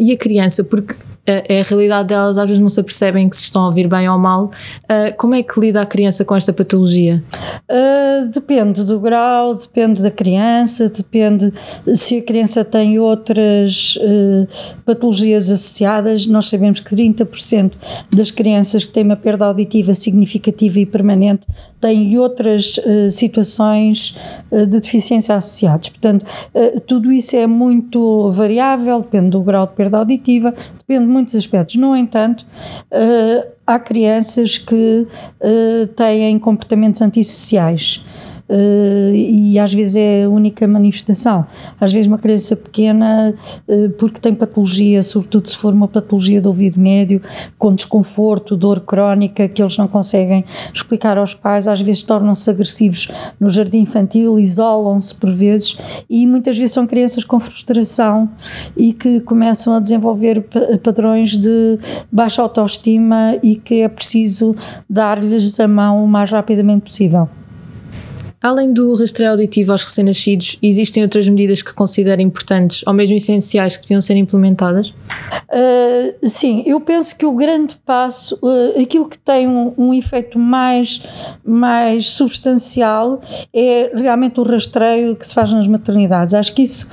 e 0.00 0.12
a 0.12 0.16
criança, 0.16 0.64
porque 0.64 0.94
é 1.26 1.60
a 1.60 1.64
realidade 1.64 2.08
delas, 2.08 2.36
às 2.36 2.46
vezes 2.46 2.60
não 2.60 2.68
se 2.68 2.78
apercebem 2.78 3.28
que 3.28 3.36
se 3.36 3.44
estão 3.44 3.62
a 3.62 3.66
ouvir 3.66 3.88
bem 3.88 4.08
ou 4.08 4.18
mal. 4.18 4.50
Uh, 4.84 5.16
como 5.16 5.34
é 5.34 5.42
que 5.42 5.58
lida 5.58 5.80
a 5.80 5.86
criança 5.86 6.24
com 6.24 6.36
esta 6.36 6.52
patologia? 6.52 7.22
Uh, 7.70 8.28
depende 8.28 8.84
do 8.84 9.00
grau, 9.00 9.54
depende 9.54 10.02
da 10.02 10.10
criança, 10.10 10.88
depende 10.88 11.52
se 11.94 12.18
a 12.18 12.22
criança 12.22 12.62
tem 12.62 12.98
outras 12.98 13.96
uh, 13.96 14.46
patologias 14.84 15.50
associadas. 15.50 16.26
Nós 16.26 16.46
sabemos 16.46 16.80
que 16.80 16.94
30% 16.94 17.72
das 18.14 18.30
crianças 18.30 18.84
que 18.84 18.92
têm 18.92 19.04
uma 19.04 19.16
perda 19.16 19.46
auditiva 19.46 19.94
significativa 19.94 20.78
e 20.78 20.84
permanente 20.84 21.46
têm 21.80 22.18
outras 22.18 22.80
situações 23.10 24.16
de 24.50 24.66
deficiência 24.66 25.34
associadas. 25.34 25.90
Portanto, 25.90 26.24
tudo 26.86 27.12
isso 27.12 27.36
é 27.36 27.46
muito 27.46 28.30
variável, 28.30 29.00
depende 29.00 29.30
do 29.30 29.42
grau 29.42 29.66
de 29.66 29.74
perda 29.74 29.98
auditiva, 29.98 30.54
depende 30.78 31.06
de 31.06 31.13
muitos 31.14 31.34
aspectos. 31.34 31.76
No 31.76 31.96
entanto, 31.96 32.44
uh, 32.90 33.46
há 33.66 33.78
crianças 33.78 34.58
que 34.58 35.06
uh, 35.40 35.86
têm 35.94 36.38
comportamentos 36.38 37.00
antissociais 37.00 38.04
uh, 38.48 39.14
e 39.14 39.58
às 39.58 39.72
vezes 39.72 39.96
é 39.96 40.24
a 40.24 40.28
única 40.28 40.66
manifestação. 40.66 41.46
Às 41.80 41.92
vezes 41.92 42.06
uma 42.06 42.18
criança 42.18 42.56
pequena, 42.56 43.34
uh, 43.68 43.90
porque 43.90 44.20
tem 44.20 44.34
patologia, 44.34 45.02
sobretudo 45.02 45.48
se 45.48 45.56
for 45.56 45.72
uma 45.72 45.88
patologia 45.88 46.40
do 46.40 46.46
ouvido 46.46 46.78
médio, 46.78 47.20
com 47.58 47.74
desconforto, 47.74 48.56
dor 48.56 48.80
crónica, 48.80 49.48
que 49.48 49.62
eles 49.62 49.76
não 49.76 49.88
conseguem 49.88 50.44
explicar 50.72 51.18
aos 51.18 51.34
pais, 51.34 51.68
às 51.68 51.80
vezes 51.80 52.02
tornam-se 52.02 52.48
agressivos 52.48 53.08
no 53.38 53.48
jardim 53.48 53.80
infantil, 53.80 54.38
isolam-se 54.38 55.14
por 55.14 55.30
vezes 55.30 55.76
e 56.08 56.26
muitas 56.26 56.56
vezes 56.56 56.72
são 56.72 56.86
crianças 56.86 57.24
com 57.24 57.38
frustração 57.40 58.28
e 58.76 58.92
que 58.92 59.20
começam 59.20 59.74
a 59.74 59.80
desenvolver 59.80 60.44
padrões 60.82 61.36
de 61.36 61.78
baixa 62.10 62.42
autoestima 62.42 63.36
e 63.42 63.56
que 63.56 63.82
é 63.82 63.88
preciso 63.88 64.54
dar-lhes 64.88 65.58
a 65.58 65.68
mão 65.68 66.04
o 66.04 66.08
mais 66.08 66.30
rapidamente 66.30 66.84
possível. 66.84 67.28
Além 68.44 68.74
do 68.74 68.94
rastreio 68.94 69.30
auditivo 69.30 69.72
aos 69.72 69.84
recém-nascidos, 69.84 70.58
existem 70.62 71.02
outras 71.02 71.26
medidas 71.26 71.62
que 71.62 71.72
considera 71.72 72.20
importantes 72.20 72.84
ou 72.86 72.92
mesmo 72.92 73.16
essenciais 73.16 73.78
que 73.78 73.84
deviam 73.84 74.02
ser 74.02 74.16
implementadas? 74.16 74.88
Uh, 74.88 76.28
sim, 76.28 76.62
eu 76.66 76.78
penso 76.78 77.16
que 77.16 77.24
o 77.24 77.32
grande 77.32 77.74
passo, 77.86 78.38
uh, 78.42 78.78
aquilo 78.82 79.08
que 79.08 79.18
tem 79.18 79.48
um, 79.48 79.72
um, 79.78 79.94
efeito 79.94 80.38
mais, 80.38 81.02
mais 81.42 82.10
substancial 82.10 83.22
é 83.50 83.90
realmente 83.94 84.38
o 84.38 84.42
rastreio 84.42 85.16
que 85.16 85.26
se 85.26 85.32
faz 85.32 85.50
nas 85.50 85.66
maternidades. 85.66 86.34
Acho 86.34 86.52
que 86.52 86.64
isso 86.64 86.90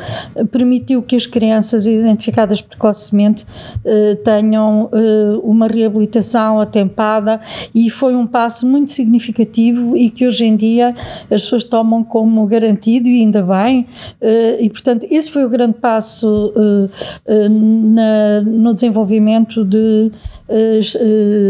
permitiu 0.54 1.04
que 1.04 1.18
as 1.18 1.26
crianças 1.26 1.86
identificadas 1.86 2.62
precocemente 2.62 3.44
uh, 3.44 4.16
tenham 4.24 4.90
uma 5.44 5.68
reabilitação 5.68 6.62
atempada 6.62 7.42
e 7.76 7.90
foi 7.90 8.16
um 8.16 8.26
passo 8.26 8.66
muito 8.66 8.92
significativo 8.92 9.98
e 9.98 10.10
que 10.10 10.26
hoje 10.26 10.46
em 10.46 10.56
dia 10.56 10.96
as 11.30 11.41
as 11.42 11.46
pessoas 11.46 11.64
tomam 11.64 12.04
como 12.04 12.46
garantido 12.46 13.08
e 13.10 13.22
ainda 13.22 13.42
bem, 13.42 13.88
eh, 14.22 14.58
e 14.62 14.70
portanto 14.70 15.08
esse 15.10 15.32
foi 15.32 15.44
o 15.44 15.50
grande 15.50 15.74
passo 15.74 16.54
eh, 16.56 16.90
eh, 17.26 17.50
no 17.50 18.74
desenvolvimento 18.74 19.66
de 19.66 20.12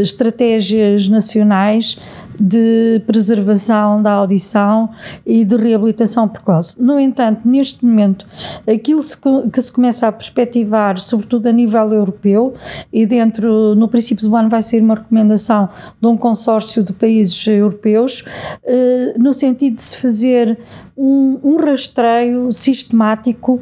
estratégias 0.01 1.07
nacionais 1.07 1.99
de 2.39 3.01
preservação 3.05 4.01
da 4.01 4.13
audição 4.13 4.89
e 5.25 5.45
de 5.45 5.55
reabilitação 5.55 6.27
precoce. 6.27 6.81
No 6.81 6.99
entanto, 6.99 7.47
neste 7.47 7.85
momento, 7.85 8.25
aquilo 8.67 9.03
que 9.51 9.61
se 9.61 9.71
começa 9.71 10.07
a 10.07 10.11
perspectivar, 10.11 10.99
sobretudo 10.99 11.47
a 11.47 11.51
nível 11.51 11.93
europeu, 11.93 12.55
e 12.91 13.05
dentro, 13.05 13.75
no 13.75 13.87
princípio 13.87 14.27
do 14.27 14.35
ano, 14.35 14.49
vai 14.49 14.63
ser 14.63 14.81
uma 14.81 14.95
recomendação 14.95 15.69
de 15.99 16.07
um 16.07 16.17
consórcio 16.17 16.83
de 16.83 16.93
países 16.93 17.45
europeus, 17.45 18.25
eh, 18.63 19.13
no 19.17 19.33
sentido 19.33 19.75
de 19.75 19.83
se 19.83 19.97
fazer 19.97 20.57
um, 20.97 21.39
um 21.43 21.57
rastreio 21.57 22.51
sistemático 22.51 23.61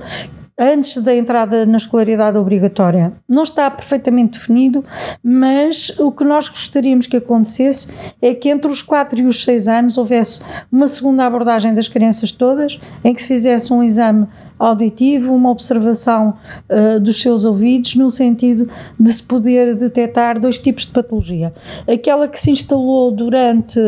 antes 0.60 0.98
da 0.98 1.16
entrada 1.16 1.66
na 1.66 1.78
escolaridade 1.78 2.38
obrigatória. 2.38 3.14
Não 3.28 3.44
está 3.44 3.72
perfeitamente 3.72 4.38
definido, 4.38 4.84
mas 5.24 5.98
o 5.98 6.12
que 6.12 6.26
nós 6.26 6.50
gostaríamos 6.50 7.08
que 7.08 7.18
acontecesse 7.18 7.88
é 8.22 8.34
que 8.34 8.50
entre 8.50 8.70
os 8.70 8.82
4 8.82 9.22
e 9.22 9.26
os 9.26 9.44
6 9.44 9.68
anos 9.70 9.98
houvesse 9.98 10.42
uma 10.70 10.88
segunda 10.88 11.26
abordagem 11.26 11.74
das 11.74 11.88
crianças 11.88 12.32
todas, 12.34 12.80
em 13.04 13.14
que 13.14 13.22
se 13.22 13.30
fizesse 13.30 13.72
um 13.72 13.82
exame 13.82 14.28
auditivo, 14.60 15.34
uma 15.34 15.50
observação 15.50 16.36
uh, 16.70 17.00
dos 17.00 17.22
seus 17.22 17.46
ouvidos, 17.46 17.96
no 17.96 18.12
sentido 18.12 18.70
de 19.00 19.12
se 19.12 19.24
poder 19.24 19.76
detectar 19.76 20.40
dois 20.40 20.60
tipos 20.60 20.86
de 20.86 20.92
patologia. 20.92 21.54
Aquela 21.88 22.28
que 22.28 22.40
se 22.40 22.52
instalou 22.52 23.12
durante, 23.12 23.80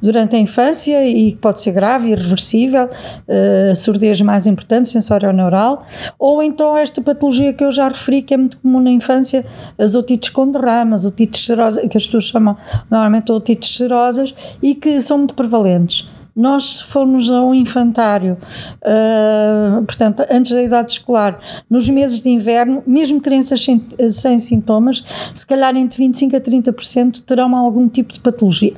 durante 0.00 0.34
a 0.34 0.38
infância 0.38 1.06
e 1.06 1.32
que 1.32 1.38
pode 1.38 1.60
ser 1.60 1.72
grave, 1.72 2.10
irreversível, 2.10 2.86
uh, 2.86 3.76
surdez 3.76 4.20
mais 4.22 4.46
importante, 4.46 4.88
sensorial-neural, 4.88 5.86
ou 6.18 6.42
então 6.42 6.76
esta 6.76 7.02
patologia 7.02 7.52
que 7.52 7.62
eu 7.62 7.70
já 7.70 7.88
referi, 7.88 8.22
que 8.22 8.32
é 8.32 8.36
muito 8.36 8.58
comum 8.58 8.80
na 8.80 8.90
infância, 8.90 9.44
as 9.78 9.94
otites 9.94 10.30
com 10.30 10.50
derramas, 10.50 11.04
otites 11.04 11.44
serosas, 11.44 11.86
que 11.88 11.96
as 11.96 12.06
pessoas 12.06 12.24
chamam 12.24 12.56
normalmente 12.90 13.30
otites 13.30 13.76
serosas, 13.76 14.34
e 14.62 14.74
que 14.74 15.00
são 15.00 15.18
muito 15.18 15.34
prevalentes. 15.34 16.08
Nós, 16.36 16.78
se 16.78 16.84
formos 16.84 17.30
a 17.30 17.40
um 17.42 17.54
infantário, 17.54 18.36
uh, 18.82 19.84
portanto, 19.84 20.24
antes 20.28 20.52
da 20.52 20.62
idade 20.62 20.92
escolar, 20.92 21.38
nos 21.70 21.88
meses 21.88 22.20
de 22.20 22.28
inverno, 22.28 22.82
mesmo 22.86 23.20
crianças 23.20 23.62
sem, 23.62 23.84
sem 24.10 24.38
sintomas, 24.40 25.04
se 25.32 25.46
calhar 25.46 25.76
entre 25.76 26.04
25% 26.04 26.34
a 26.34 26.40
30% 26.40 27.22
terão 27.24 27.54
algum 27.54 27.88
tipo 27.88 28.12
de 28.12 28.20
patologia. 28.20 28.74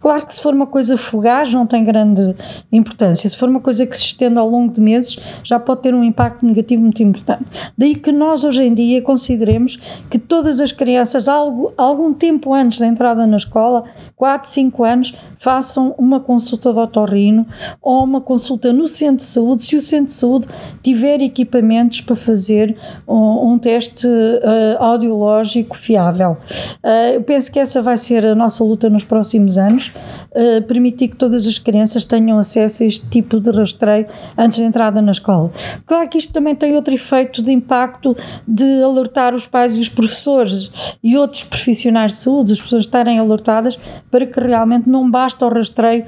Claro 0.00 0.24
que 0.24 0.34
se 0.34 0.40
for 0.40 0.54
uma 0.54 0.66
coisa 0.66 0.96
fugaz, 0.96 1.52
não 1.52 1.66
tem 1.66 1.84
grande 1.84 2.34
importância. 2.70 3.28
Se 3.28 3.36
for 3.36 3.48
uma 3.48 3.60
coisa 3.60 3.84
que 3.86 3.96
se 3.96 4.04
estende 4.04 4.38
ao 4.38 4.48
longo 4.48 4.72
de 4.72 4.80
meses, 4.80 5.18
já 5.42 5.58
pode 5.58 5.82
ter 5.82 5.94
um 5.94 6.04
impacto 6.04 6.46
negativo 6.46 6.82
muito 6.82 7.02
importante. 7.02 7.44
Daí 7.76 7.94
que 7.94 8.12
nós, 8.12 8.44
hoje 8.44 8.62
em 8.62 8.74
dia, 8.74 9.02
consideremos 9.02 9.76
que 10.08 10.18
todas 10.18 10.60
as 10.60 10.70
crianças, 10.70 11.26
algo, 11.26 11.72
algum 11.76 12.12
tempo 12.12 12.54
antes 12.54 12.78
da 12.78 12.86
entrada 12.86 13.26
na 13.26 13.36
escola, 13.36 13.84
4, 14.16 14.48
5 14.48 14.84
anos, 14.84 15.16
façam 15.38 15.94
uma 15.98 16.20
consulta 16.20 16.72
de 16.72 16.78
otorrino 17.00 17.46
ou 17.82 18.04
uma 18.04 18.20
consulta 18.20 18.72
no 18.72 18.86
centro 18.86 19.16
de 19.16 19.24
saúde, 19.24 19.62
se 19.62 19.76
o 19.76 19.82
centro 19.82 20.06
de 20.06 20.12
saúde 20.12 20.46
tiver 20.82 21.20
equipamentos 21.20 22.00
para 22.00 22.16
fazer 22.16 22.76
um, 23.06 23.52
um 23.52 23.58
teste 23.58 24.06
uh, 24.06 24.82
audiológico 24.82 25.76
fiável. 25.76 26.36
Uh, 26.82 27.14
eu 27.14 27.22
penso 27.22 27.50
que 27.50 27.58
essa 27.58 27.82
vai 27.82 27.96
ser 27.96 28.24
a 28.24 28.34
nossa 28.34 28.62
luta 28.62 28.88
nos 28.88 29.04
próximos 29.04 29.58
anos, 29.58 29.92
uh, 30.30 30.62
permitir 30.62 31.08
que 31.08 31.16
todas 31.16 31.46
as 31.46 31.58
crianças 31.58 32.04
tenham 32.04 32.38
acesso 32.38 32.82
a 32.82 32.86
este 32.86 33.06
tipo 33.08 33.40
de 33.40 33.50
rastreio 33.50 34.06
antes 34.36 34.58
da 34.58 34.64
entrada 34.64 35.02
na 35.02 35.12
escola. 35.12 35.50
Claro 35.86 36.08
que 36.08 36.18
isto 36.18 36.32
também 36.32 36.54
tem 36.54 36.74
outro 36.74 36.94
efeito 36.94 37.42
de 37.42 37.52
impacto 37.52 38.16
de 38.46 38.82
alertar 38.82 39.34
os 39.34 39.46
pais 39.46 39.76
e 39.76 39.80
os 39.80 39.88
professores 39.88 40.70
e 41.02 41.16
outros 41.16 41.44
profissionais 41.44 42.12
de 42.12 42.18
saúde, 42.18 42.52
as 42.52 42.60
pessoas 42.60 42.84
estarem 42.84 43.18
alertadas 43.18 43.78
para 44.10 44.26
que 44.26 44.40
realmente 44.40 44.88
não 44.88 45.10
basta 45.10 45.46
o 45.46 45.48
rastreio 45.48 46.04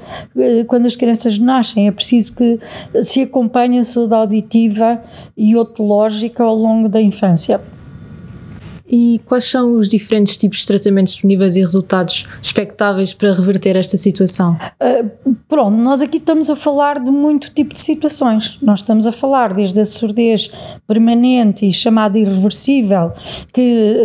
quando 0.67 0.82
as 0.85 0.95
crianças 0.95 1.37
nascem, 1.37 1.87
é 1.87 1.91
preciso 1.91 2.35
que 2.35 2.59
se 3.01 3.21
acompanhe 3.21 3.79
a 3.79 3.83
saúde 3.83 4.13
auditiva 4.13 5.01
e 5.35 5.55
otológica 5.55 6.43
ao 6.43 6.55
longo 6.55 6.87
da 6.89 7.01
infância. 7.01 7.59
E 8.95 9.19
quais 9.25 9.45
são 9.45 9.75
os 9.75 9.87
diferentes 9.87 10.37
tipos 10.37 10.59
de 10.59 10.67
tratamentos 10.67 11.13
disponíveis 11.13 11.55
e 11.55 11.61
resultados 11.61 12.27
expectáveis 12.39 13.11
para 13.11 13.33
reverter 13.33 13.75
esta 13.75 13.97
situação? 13.97 14.55
Uh, 14.79 15.35
pronto, 15.47 15.75
nós 15.75 16.03
aqui 16.03 16.17
estamos 16.17 16.47
a 16.47 16.55
falar 16.55 16.99
de 16.99 17.09
muito 17.09 17.49
tipo 17.51 17.73
de 17.73 17.79
situações. 17.79 18.59
Nós 18.61 18.81
estamos 18.81 19.07
a 19.07 19.11
falar 19.11 19.53
desde 19.53 19.79
a 19.79 19.85
surdez 19.85 20.51
permanente 20.85 21.65
e 21.67 21.73
chamada 21.73 22.19
irreversível, 22.19 23.11
que 23.51 23.95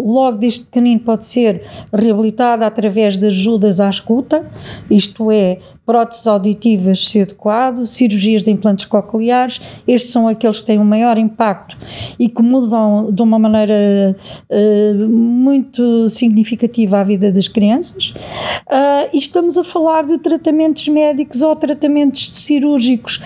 uh, 0.00 0.10
logo 0.10 0.38
desde 0.38 0.64
pequenino 0.64 1.00
pode 1.00 1.26
ser 1.26 1.66
reabilitada 1.92 2.64
através 2.66 3.18
de 3.18 3.26
ajudas 3.26 3.80
à 3.80 3.90
escuta, 3.90 4.50
isto 4.88 5.30
é, 5.30 5.58
próteses 5.84 6.26
auditivas 6.26 7.08
se 7.08 7.20
adequado, 7.20 7.86
cirurgias 7.86 8.44
de 8.44 8.50
implantes 8.50 8.84
cocleares, 8.84 9.60
estes 9.86 10.12
são 10.12 10.28
aqueles 10.28 10.60
que 10.60 10.66
têm 10.66 10.78
um 10.78 10.84
maior 10.84 11.18
impacto 11.18 11.76
e 12.18 12.28
que 12.28 12.42
mudam 12.42 13.10
de 13.10 13.20
uma 13.20 13.38
maneira 13.38 14.16
uh, 14.48 15.08
muito 15.08 16.08
significativa 16.08 17.00
a 17.00 17.04
vida 17.04 17.32
das 17.32 17.48
crianças. 17.48 18.10
Uh, 18.10 19.10
e 19.12 19.18
estamos 19.18 19.58
a 19.58 19.64
falar 19.64 20.04
de 20.04 20.18
tratamentos 20.18 20.86
médicos 20.88 21.42
ou 21.42 21.54
tratamentos 21.56 22.32
cirúrgicos, 22.32 23.20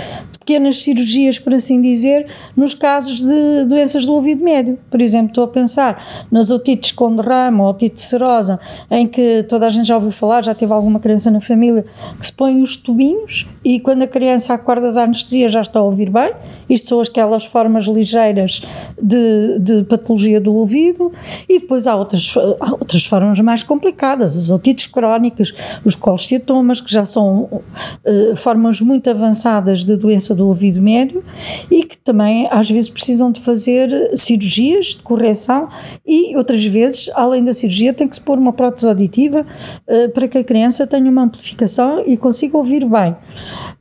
pequenas 0.47 0.81
cirurgias, 0.83 1.41
por 1.41 1.53
assim 1.53 1.81
dizer, 1.81 2.29
nos 2.57 2.73
casos 2.73 3.21
de 3.21 3.65
doenças 3.65 4.07
do 4.07 4.13
ouvido 4.13 4.45
médio. 4.45 4.79
Por 4.89 5.03
exemplo, 5.03 5.29
estou 5.29 5.45
a 5.45 5.49
pensar 5.49 6.27
nas 6.31 6.51
otites 6.51 6.93
com 6.93 7.17
derrame 7.17 7.61
ou 7.61 7.67
otite 7.67 8.01
serosa, 8.01 8.61
em 8.89 9.09
que 9.09 9.43
toda 9.49 9.67
a 9.67 9.71
gente 9.71 9.87
já 9.89 9.97
ouviu 9.97 10.13
falar, 10.13 10.45
já 10.45 10.55
teve 10.55 10.73
alguma 10.73 11.01
criança 11.01 11.33
na 11.33 11.41
família 11.41 11.85
que 12.19 12.25
se 12.25 12.33
põe 12.33 12.46
põe 12.47 12.63
os 12.63 12.77
tubinhos 12.77 13.45
e 13.65 13.81
quando 13.81 14.03
a 14.03 14.07
criança 14.07 14.55
acorda 14.55 14.93
da 14.93 15.03
anestesia 15.03 15.49
já 15.49 15.63
está 15.63 15.81
a 15.81 15.83
ouvir 15.83 16.09
bem. 16.11 16.31
Isto 16.71 16.91
são 16.91 17.01
aquelas 17.01 17.45
formas 17.45 17.87
ligeiras 17.87 18.63
de, 19.03 19.59
de 19.59 19.83
patologia 19.83 20.41
do 20.41 20.55
ouvido. 20.55 21.11
E 21.49 21.59
depois 21.59 21.89
há 21.89 21.97
outras, 21.97 22.33
há 22.61 22.71
outras 22.71 23.05
formas 23.05 23.41
mais 23.41 23.65
complicadas, 23.65 24.37
as 24.37 24.49
otites 24.49 24.87
crónicas, 24.87 25.53
os 25.85 25.97
colesteatomas, 25.97 26.81
que 26.81 26.93
já 26.93 27.05
são 27.05 27.49
uh, 27.51 28.37
formas 28.37 28.81
muito 28.81 29.11
avançadas 29.11 29.85
de 29.85 29.97
doença 29.97 30.33
do 30.33 30.47
ouvido 30.47 30.81
médio 30.81 31.25
e 31.69 31.83
que 31.83 31.99
também 31.99 32.47
às 32.53 32.71
vezes 32.71 32.89
precisam 32.89 33.33
de 33.33 33.41
fazer 33.41 33.91
cirurgias 34.17 34.87
de 34.87 35.03
correção 35.03 35.69
e 36.07 36.37
outras 36.37 36.65
vezes, 36.65 37.11
além 37.15 37.43
da 37.43 37.53
cirurgia, 37.53 37.93
tem 37.93 38.07
que 38.07 38.15
se 38.15 38.23
pôr 38.23 38.39
uma 38.39 38.53
prótese 38.53 38.87
auditiva 38.87 39.41
uh, 39.89 40.09
para 40.11 40.29
que 40.29 40.39
a 40.39 40.45
criança 40.45 40.87
tenha 40.87 41.11
uma 41.11 41.23
amplificação 41.23 42.05
e 42.07 42.17
consiga 42.17 42.36
ouvir 42.57 42.85
bem. 42.85 43.17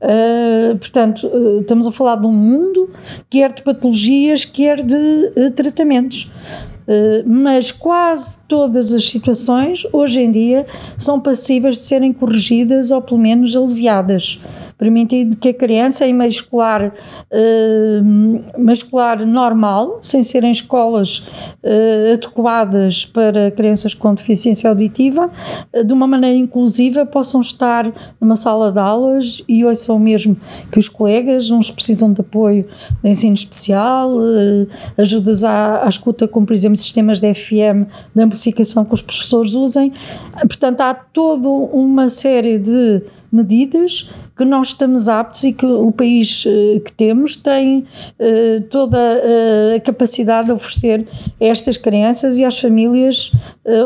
Uh, 0.00 0.76
portanto, 0.78 1.26
uh, 1.26 1.60
estamos 1.60 1.86
a 1.86 1.92
falar 1.92 2.16
de 2.16 2.26
um 2.26 2.32
mundo, 2.32 2.90
quer 3.28 3.52
de 3.52 3.62
patologias, 3.62 4.44
quer 4.44 4.82
de 4.82 5.50
tratamentos. 5.54 6.30
mas 7.26 7.72
quase 7.72 8.44
todas 8.46 8.94
as 8.94 9.08
situações, 9.08 9.84
hoje 9.92 10.20
em 10.20 10.30
dia, 10.30 10.64
são 10.96 11.18
passíveis 11.18 11.78
de 11.78 11.80
serem 11.82 12.12
corrigidas 12.12 12.92
ou 12.92 13.02
pelo 13.02 13.18
menos 13.18 13.56
aliviadas 13.56 14.40
permitindo 14.78 15.36
que 15.36 15.48
a 15.48 15.54
criança 15.54 16.06
em 16.06 16.12
meio 16.12 16.28
escolar, 16.28 16.86
uh, 16.86 18.04
meio 18.58 18.74
escolar 18.74 19.24
normal, 19.24 19.98
sem 20.02 20.22
serem 20.22 20.52
escolas 20.52 21.26
uh, 21.62 22.12
adequadas 22.12 23.06
para 23.06 23.50
crianças 23.50 23.94
com 23.94 24.14
deficiência 24.14 24.68
auditiva, 24.68 25.30
uh, 25.72 25.84
de 25.84 25.92
uma 25.92 26.06
maneira 26.06 26.36
inclusiva, 26.36 27.06
possam 27.06 27.40
estar 27.40 27.90
numa 28.20 28.36
sala 28.36 28.70
de 28.70 28.78
aulas 28.78 29.42
e 29.48 29.64
ouçam 29.64 29.98
mesmo 29.98 30.36
que 30.70 30.78
os 30.78 30.88
colegas, 30.88 31.50
uns 31.50 31.70
precisam 31.70 32.12
de 32.12 32.20
apoio 32.20 32.66
de 33.02 33.08
ensino 33.08 33.34
especial, 33.34 34.14
uh, 34.14 34.68
ajudas 34.98 35.42
à, 35.42 35.84
à 35.86 35.88
escuta, 35.88 36.28
como 36.28 36.46
por 36.46 36.52
exemplo 36.52 36.76
sistemas 36.76 37.18
de 37.18 37.32
FM, 37.34 37.88
de 38.14 38.22
amplificação 38.22 38.84
que 38.84 38.92
os 38.92 39.00
professores 39.00 39.54
usem. 39.54 39.92
Portanto, 40.40 40.82
há 40.82 40.92
toda 40.92 41.48
uma 41.48 42.10
série 42.10 42.58
de 42.58 43.02
medidas 43.36 44.08
que 44.36 44.44
nós 44.44 44.68
estamos 44.68 45.08
aptos 45.08 45.44
e 45.44 45.52
que 45.52 45.64
o 45.64 45.90
país 45.92 46.44
eh, 46.46 46.80
que 46.80 46.92
temos 46.92 47.36
tem 47.36 47.78
uh, 47.78 48.60
toda 48.68 48.98
uh, 48.98 49.76
a 49.76 49.80
capacidade 49.80 50.48
de 50.48 50.52
oferecer 50.52 51.06
a 51.40 51.44
estas 51.44 51.76
crianças 51.76 52.36
e 52.36 52.44
às 52.44 52.58
famílias 52.58 53.32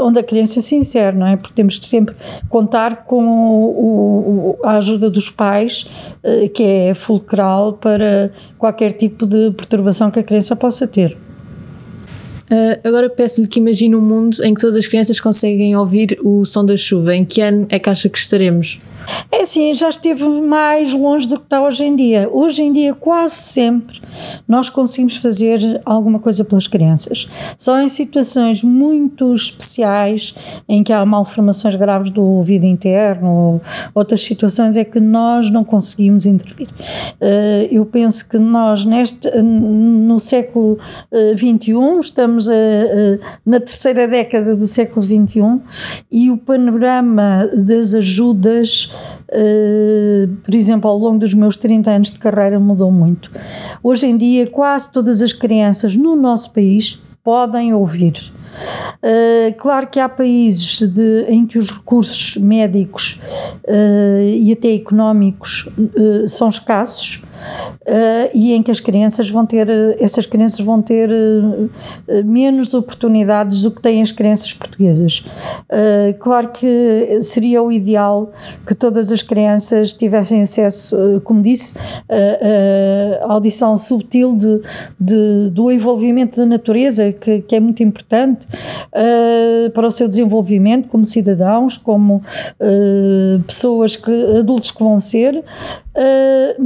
onde 0.02 0.18
a 0.18 0.22
criança 0.22 0.60
se 0.60 0.74
insere, 0.74 1.16
não 1.16 1.26
é? 1.26 1.36
Porque 1.36 1.54
temos 1.54 1.78
que 1.78 1.86
sempre 1.86 2.14
contar 2.50 3.04
com 3.04 4.58
a 4.62 4.76
ajuda 4.76 5.08
dos 5.08 5.30
pais, 5.30 5.88
que 6.52 6.62
é 6.62 6.94
fulcral 6.94 7.74
para 7.74 8.30
qualquer 8.58 8.92
tipo 8.92 9.26
de 9.26 9.50
perturbação 9.52 10.10
que 10.10 10.18
a 10.18 10.22
criança 10.22 10.54
possa 10.54 10.86
ter. 10.86 11.16
Uh, 12.50 12.80
agora 12.82 13.08
peço-lhe 13.08 13.46
que 13.46 13.60
imagine 13.60 13.94
um 13.94 14.00
mundo 14.00 14.42
em 14.42 14.52
que 14.52 14.60
todas 14.60 14.74
as 14.74 14.88
crianças 14.88 15.20
conseguem 15.20 15.76
ouvir 15.76 16.18
o 16.20 16.44
som 16.44 16.64
da 16.64 16.76
chuva. 16.76 17.14
Em 17.14 17.24
que 17.24 17.40
ano 17.40 17.64
é 17.68 17.78
que 17.78 17.88
acha 17.88 18.08
que 18.08 18.18
estaremos? 18.18 18.80
É 19.30 19.42
assim, 19.42 19.74
já 19.74 19.88
esteve 19.88 20.24
mais 20.24 20.92
longe 20.92 21.28
do 21.28 21.36
que 21.36 21.44
está 21.44 21.62
hoje 21.62 21.84
em 21.84 21.94
dia. 21.94 22.28
Hoje 22.30 22.62
em 22.62 22.72
dia, 22.72 22.94
quase 22.94 23.34
sempre, 23.34 24.00
nós 24.46 24.68
conseguimos 24.68 25.16
fazer 25.16 25.80
alguma 25.84 26.18
coisa 26.18 26.44
pelas 26.44 26.66
crianças. 26.66 27.28
Só 27.56 27.80
em 27.80 27.88
situações 27.88 28.62
muito 28.62 29.32
especiais, 29.32 30.34
em 30.68 30.82
que 30.82 30.92
há 30.92 31.04
malformações 31.04 31.76
graves 31.76 32.10
do 32.10 32.22
ouvido 32.22 32.64
interno 32.64 33.30
ou 33.30 33.62
outras 33.94 34.22
situações, 34.22 34.76
é 34.76 34.84
que 34.84 35.00
nós 35.00 35.50
não 35.50 35.64
conseguimos 35.64 36.26
intervir. 36.26 36.68
Uh, 37.20 37.68
eu 37.70 37.86
penso 37.86 38.28
que 38.28 38.38
nós, 38.38 38.84
neste, 38.84 39.30
no 39.40 40.18
século 40.18 40.78
XXI, 41.36 41.74
uh, 41.74 42.00
estamos 42.00 42.48
a, 42.48 42.52
na 43.44 43.60
terceira 43.60 44.06
década 44.08 44.56
do 44.56 44.66
século 44.66 45.04
XXI 45.04 45.60
e 46.10 46.30
o 46.30 46.36
panorama 46.36 47.48
das 47.54 47.94
ajudas 47.94 48.92
Uh, 49.28 50.36
por 50.42 50.54
exemplo, 50.54 50.90
ao 50.90 50.98
longo 50.98 51.18
dos 51.18 51.34
meus 51.34 51.56
30 51.56 51.90
anos 51.90 52.10
de 52.10 52.18
carreira 52.18 52.58
mudou 52.58 52.90
muito. 52.90 53.30
Hoje 53.82 54.06
em 54.06 54.16
dia, 54.16 54.46
quase 54.46 54.90
todas 54.92 55.22
as 55.22 55.32
crianças 55.32 55.94
no 55.94 56.16
nosso 56.16 56.52
país 56.52 57.00
podem 57.22 57.72
ouvir. 57.72 58.32
Uh, 59.02 59.54
claro 59.56 59.86
que 59.86 60.00
há 60.00 60.08
países 60.08 60.82
de, 60.82 61.24
em 61.28 61.46
que 61.46 61.58
os 61.58 61.70
recursos 61.70 62.36
médicos 62.36 63.20
uh, 63.64 64.24
e 64.24 64.52
até 64.52 64.74
económicos 64.74 65.68
são 66.26 66.48
escassos 66.48 67.22
e 68.34 68.52
em 68.52 68.62
que 68.62 68.70
as 68.70 68.80
crianças 68.80 69.28
vão 69.30 69.44
ter, 69.46 69.68
essas 69.98 70.26
crianças 70.26 70.60
vão 70.60 70.80
ter 70.82 71.10
menos 72.24 72.74
oportunidades 72.74 73.62
do 73.62 73.70
que 73.70 73.80
têm 73.80 74.02
as 74.02 74.12
crianças 74.12 74.52
portuguesas. 74.52 75.24
claro 76.18 76.48
que 76.48 77.20
seria 77.22 77.62
o 77.62 77.70
ideal 77.72 78.32
que 78.66 78.74
todas 78.74 79.12
as 79.12 79.22
crianças 79.22 79.92
tivessem 79.92 80.42
acesso, 80.42 81.20
como 81.24 81.42
disse, 81.42 81.74
à 83.22 83.32
audição 83.32 83.76
subtil 83.76 84.36
de, 84.36 84.60
de, 84.98 85.50
do 85.50 85.70
envolvimento 85.70 86.36
da 86.36 86.46
natureza, 86.46 87.12
que, 87.12 87.42
que 87.42 87.56
é 87.56 87.60
muito 87.60 87.82
importante 87.82 88.46
uh, 88.46 89.70
para 89.70 89.86
o 89.86 89.90
seu 89.90 90.08
desenvolvimento 90.08 90.88
como 90.88 91.04
cidadãos, 91.04 91.76
como 91.76 92.16
uh, 92.16 93.42
pessoas 93.46 93.96
que, 93.96 94.10
adultos 94.38 94.70
que 94.70 94.82
vão 94.82 95.00
ser, 95.00 95.36
uh, 95.36 96.62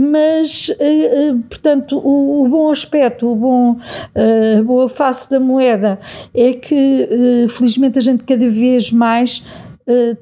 mas, 0.68 1.44
portanto, 1.48 1.98
o, 1.98 2.44
o, 2.44 2.48
bom 2.48 2.70
aspecto, 2.70 3.30
o 3.30 3.36
bom, 3.36 3.76
a 4.14 4.62
boa 4.62 4.88
face 4.88 5.30
da 5.30 5.40
moeda 5.40 5.98
é 6.34 6.52
que, 6.52 7.46
felizmente, 7.48 7.98
a 7.98 8.02
gente 8.02 8.24
cada 8.24 8.48
vez 8.48 8.92
mais 8.92 9.44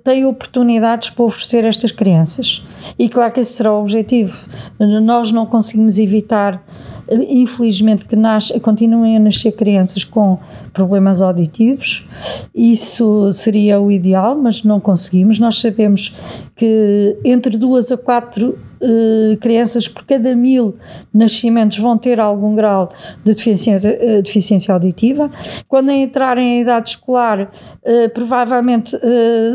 tem 0.02 0.24
oportunidades 0.24 1.10
para 1.10 1.24
oferecer 1.24 1.64
estas 1.64 1.92
crianças. 1.92 2.64
E 2.98 3.08
claro 3.08 3.32
que 3.32 3.40
esse 3.40 3.52
será 3.52 3.72
o 3.72 3.80
objetivo. 3.80 4.46
Nós 4.78 5.30
não 5.30 5.46
conseguimos 5.46 5.98
evitar 5.98 6.62
infelizmente 7.10 8.06
que 8.06 8.16
nasce, 8.16 8.58
continuem 8.60 9.16
a 9.16 9.20
nascer 9.20 9.52
crianças 9.52 10.04
com 10.04 10.38
problemas 10.72 11.20
auditivos. 11.20 12.06
Isso 12.54 13.30
seria 13.32 13.80
o 13.80 13.90
ideal, 13.90 14.36
mas 14.36 14.64
não 14.64 14.80
conseguimos. 14.80 15.38
Nós 15.38 15.60
sabemos 15.60 16.14
que 16.56 17.16
entre 17.24 17.56
duas 17.56 17.90
a 17.92 17.96
quatro 17.96 18.58
uh, 18.82 19.36
crianças 19.38 19.88
por 19.88 20.04
cada 20.04 20.34
mil 20.34 20.76
nascimentos 21.12 21.78
vão 21.78 21.96
ter 21.96 22.18
algum 22.18 22.54
grau 22.54 22.92
de 23.24 23.32
deficiência, 23.32 23.90
uh, 23.90 24.22
deficiência 24.22 24.74
auditiva. 24.74 25.30
Quando 25.68 25.90
entrarem 25.90 26.58
em 26.58 26.60
idade 26.62 26.90
escolar, 26.90 27.42
uh, 27.42 28.10
provavelmente 28.12 28.96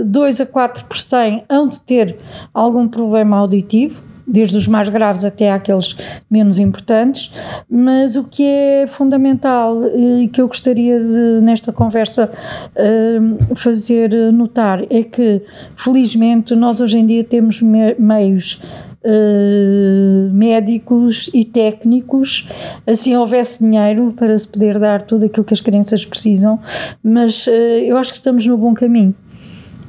2 0.05 0.41
a 0.41 0.45
4 0.45 0.85
por 0.85 0.97
100 0.97 1.43
hão 1.49 1.67
de 1.67 1.81
ter 1.81 2.17
algum 2.53 2.87
problema 2.87 3.37
auditivo 3.37 4.16
desde 4.27 4.57
os 4.57 4.67
mais 4.67 4.89
graves 4.89 5.23
até 5.23 5.51
aqueles 5.51 5.95
menos 6.29 6.59
importantes, 6.59 7.31
mas 7.69 8.15
o 8.15 8.25
que 8.25 8.43
é 8.43 8.85
fundamental 8.87 9.81
e 9.95 10.27
que 10.27 10.41
eu 10.41 10.47
gostaria 10.47 10.99
de, 10.99 11.41
nesta 11.41 11.71
conversa, 11.71 12.29
uh, 12.75 13.55
fazer 13.55 14.09
notar 14.33 14.83
é 14.89 15.03
que, 15.03 15.41
felizmente, 15.75 16.53
nós 16.55 16.81
hoje 16.81 16.97
em 16.97 17.05
dia 17.05 17.23
temos 17.23 17.61
me 17.61 17.95
meios 17.97 18.61
Uh, 19.05 20.33
médicos 20.33 21.29
e 21.33 21.45
técnicos, 21.45 22.49
assim 22.85 23.15
houvesse 23.15 23.63
dinheiro 23.63 24.13
para 24.17 24.37
se 24.37 24.45
poder 24.45 24.77
dar 24.79 25.03
tudo 25.03 25.25
aquilo 25.25 25.45
que 25.45 25.53
as 25.53 25.61
crianças 25.61 26.03
precisam, 26.03 26.59
mas 27.01 27.47
uh, 27.47 27.51
eu 27.51 27.95
acho 27.95 28.11
que 28.11 28.17
estamos 28.17 28.45
no 28.45 28.57
bom 28.57 28.73
caminho 28.73 29.15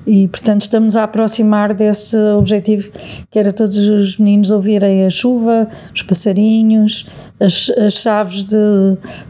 e 0.09 0.27
portanto 0.27 0.63
estamos 0.63 0.97
a 0.97 1.05
aproximar 1.05 1.75
desse 1.75 2.17
objetivo 2.39 2.91
que 3.31 3.39
era 3.39 3.53
todos 3.53 3.77
os 3.77 4.17
meninos 4.17 4.51
ouvirem 4.51 5.05
a 5.05 5.11
chuva, 5.11 5.69
os 5.95 6.03
passarinhos, 6.03 7.07
as, 7.39 7.69
as 7.77 7.93
chaves 7.93 8.47
de, 8.47 8.57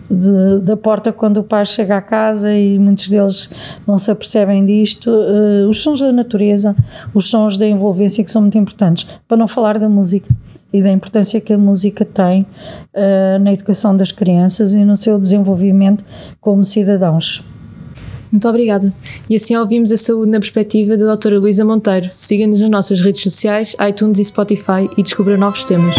de, 0.09 0.61
da 0.63 0.77
porta 0.77 1.13
quando 1.13 1.39
o 1.39 1.43
pai 1.43 1.67
chega 1.67 1.97
à 1.97 2.01
casa 2.01 2.55
e 2.55 2.79
muitos 2.79 3.09
deles 3.09 3.51
não 3.85 3.99
se 3.99 4.09
apercebem 4.09 4.65
disto, 4.65 5.11
uh, 5.11 5.69
os 5.69 5.81
sons 5.81 6.01
da 6.01 6.13
natureza, 6.13 6.77
os 7.13 7.29
sons 7.29 7.59
da 7.59 7.67
envolvência 7.67 8.23
que 8.23 8.31
são 8.31 8.43
muito 8.43 8.57
importantes, 8.57 9.05
para 9.27 9.37
não 9.37 9.49
falar 9.49 9.81
da 9.81 9.89
música 9.89 10.29
e 10.73 10.81
da 10.81 10.93
importância 10.93 11.41
que 11.41 11.53
a 11.53 11.59
música 11.59 12.05
tem 12.05 12.43
uh, 12.95 13.39
na 13.41 13.53
educação 13.53 13.97
das 13.97 14.13
crianças 14.13 14.73
e 14.73 14.85
no 14.85 14.97
seu 14.97 15.19
desenvolvimento 15.19 16.05
como 16.41 16.65
cidadãos. 16.65 17.45
Muito 18.31 18.49
obrigada. 18.49 18.93
E 19.29 19.37
assim 19.37 19.57
ouvimos 19.57 19.91
a 19.91 19.97
saúde 19.97 20.31
na 20.31 20.39
perspectiva 20.39 20.97
da 20.97 21.07
doutora 21.07 21.39
Luísa 21.39 21.65
Monteiro. 21.65 22.11
Siga-nos 22.13 22.61
nas 22.61 22.71
nossas 22.71 23.01
redes 23.01 23.23
sociais, 23.23 23.75
iTunes 23.89 24.19
e 24.19 24.25
Spotify 24.25 24.89
e 24.97 25.03
descubra 25.03 25.37
novos 25.37 25.65
temas. 25.65 25.95